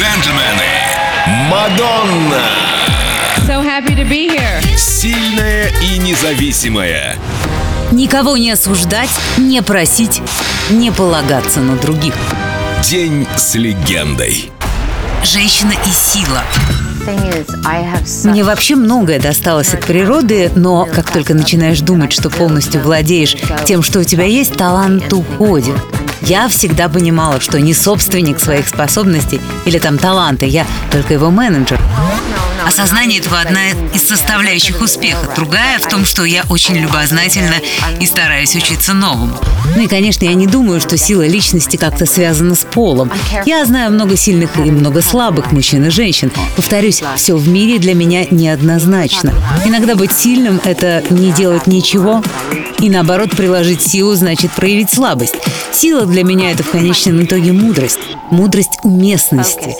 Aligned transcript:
джентльмены, 0.00 1.50
Мадонна! 1.50 2.42
So 3.46 3.62
happy 3.62 3.94
to 3.94 4.08
be 4.08 4.30
here. 4.30 4.62
Сильная 4.78 5.70
и 5.82 5.98
независимая. 5.98 7.18
Никого 7.92 8.38
не 8.38 8.52
осуждать, 8.52 9.10
не 9.36 9.60
просить, 9.60 10.22
не 10.70 10.90
полагаться 10.90 11.60
на 11.60 11.76
других. 11.76 12.14
День 12.82 13.26
с 13.36 13.54
легендой. 13.56 14.50
Женщина 15.22 15.72
и 15.84 15.90
сила. 15.90 16.44
Мне 18.24 18.42
вообще 18.42 18.76
многое 18.76 19.20
досталось 19.20 19.74
от 19.74 19.84
природы, 19.84 20.50
но 20.54 20.86
как 20.86 21.10
только 21.10 21.34
начинаешь 21.34 21.80
думать, 21.80 22.12
что 22.12 22.30
полностью 22.30 22.80
владеешь 22.80 23.36
тем, 23.66 23.82
что 23.82 23.98
у 23.98 24.04
тебя 24.04 24.24
есть, 24.24 24.54
талант 24.54 25.12
уходит. 25.12 25.76
Я 26.22 26.48
всегда 26.48 26.88
понимала, 26.88 27.40
что 27.40 27.60
не 27.60 27.74
собственник 27.74 28.40
своих 28.40 28.68
способностей 28.68 29.40
или 29.64 29.78
там 29.78 29.98
таланта, 29.98 30.46
я 30.46 30.66
только 30.90 31.14
его 31.14 31.30
менеджер. 31.30 31.80
Осознание 32.66 33.20
этого 33.20 33.40
одна 33.40 33.70
из 33.94 34.06
составляющих 34.06 34.80
успеха. 34.80 35.32
Другая 35.34 35.78
в 35.78 35.88
том, 35.88 36.04
что 36.04 36.24
я 36.24 36.44
очень 36.50 36.76
любознательна 36.76 37.54
и 37.98 38.06
стараюсь 38.06 38.54
учиться 38.54 38.92
новому. 38.92 39.36
Ну 39.74 39.82
и, 39.82 39.88
конечно, 39.88 40.24
я 40.24 40.34
не 40.34 40.46
думаю, 40.46 40.80
что 40.80 40.96
сила 40.96 41.26
личности 41.26 41.76
как-то 41.76 42.06
связана 42.06 42.54
с 42.54 42.64
полом. 42.64 43.10
Я 43.46 43.64
знаю 43.64 43.90
много 43.92 44.16
сильных 44.16 44.56
и 44.58 44.70
много 44.70 45.00
слабых 45.00 45.52
мужчин 45.52 45.86
и 45.86 45.90
женщин. 45.90 46.30
Повторюсь, 46.54 47.02
все 47.16 47.34
в 47.36 47.48
мире 47.48 47.78
для 47.78 47.94
меня 47.94 48.26
неоднозначно. 48.30 49.32
Иногда 49.64 49.94
быть 49.94 50.12
сильным– 50.12 50.60
это 50.64 51.02
не 51.10 51.32
делать 51.32 51.66
ничего, 51.66 52.22
и 52.80 52.88
наоборот, 52.88 53.30
приложить 53.30 53.82
силу 53.82 54.14
значит 54.14 54.52
проявить 54.52 54.90
слабость. 54.90 55.34
Сила 55.72 56.06
для 56.06 56.24
меня– 56.24 56.50
это 56.52 56.62
в 56.62 56.70
конечном 56.70 57.22
итоге 57.22 57.52
мудрость. 57.52 57.98
Мудрость 58.30 58.78
уместности. 58.82 59.76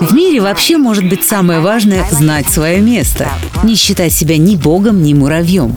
В 0.00 0.14
мире 0.14 0.40
вообще 0.40 0.78
может 0.78 1.08
быть 1.08 1.24
самое 1.24 1.60
важное– 1.60 2.06
знать 2.10 2.48
свое 2.48 2.80
место. 2.80 3.28
Не 3.62 3.74
считать 3.74 4.12
себя 4.12 4.36
ни 4.38 4.56
богом, 4.56 5.02
ни 5.02 5.14
муравьем. 5.14 5.76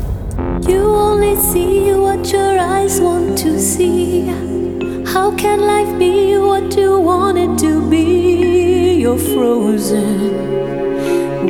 How 5.13 5.31
can 5.37 5.61
life 5.61 5.97
be 5.97 6.37
what 6.37 6.75
you 6.75 6.99
want 6.99 7.37
it 7.37 7.57
to 7.59 7.79
be? 7.89 8.99
You're 9.01 9.17
frozen 9.17 10.31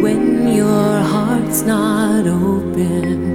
when 0.02 0.54
your 0.54 1.00
heart's 1.02 1.64
not 1.64 2.28
open. 2.28 3.35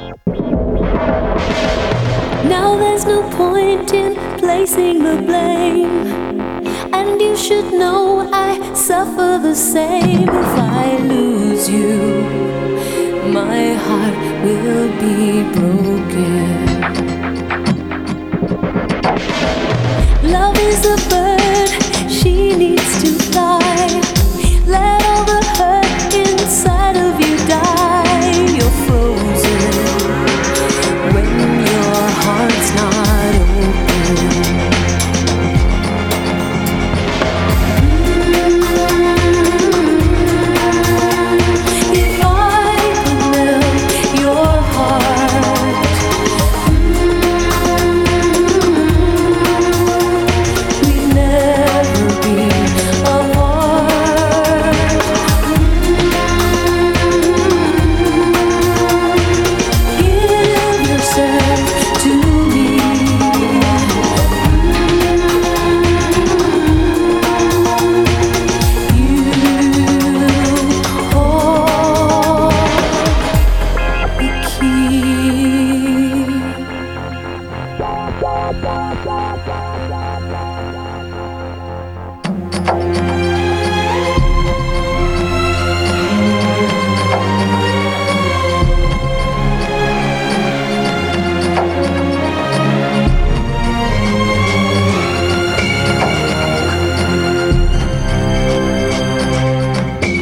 Now 0.00 0.14
there's 2.76 3.04
no 3.04 3.28
point 3.30 3.92
in 3.92 4.14
placing 4.38 5.02
the 5.02 5.20
blame. 5.26 6.06
And 6.94 7.20
you 7.20 7.36
should 7.36 7.72
know 7.72 8.30
I 8.32 8.74
suffer 8.74 9.40
the 9.42 9.56
same 9.56 10.28
if 10.28 10.56
I 10.56 10.98
lose 10.98 11.68
you. 11.68 12.22
My 13.32 13.74
heart 13.74 14.14
will 14.44 14.88
be 15.00 15.42
broken. 15.52 16.78
Love 20.30 20.56
is 20.58 20.86
a 20.86 20.96
bird, 21.10 21.27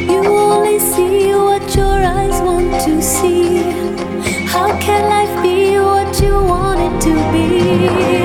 You 0.09 0.23
only 0.25 0.79
see 0.79 1.33
what 1.33 1.75
your 1.75 1.85
eyes 1.85 2.41
want 2.41 2.71
to 2.85 3.01
see. 3.01 3.57
How 4.47 4.67
can 4.79 5.09
life 5.09 5.16
to 7.13 7.31
be? 7.31 8.16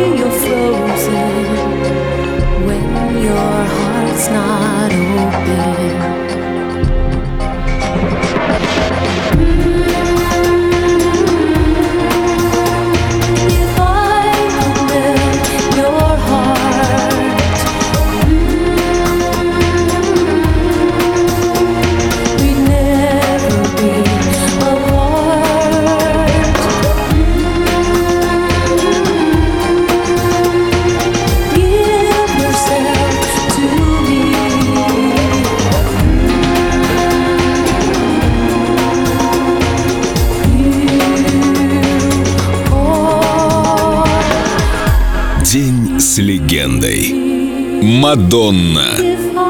Мадонна. 47.83 48.95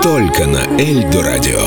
Только 0.03 0.47
на 0.47 0.61
Эльдо 0.81 1.23
радио. 1.23 1.61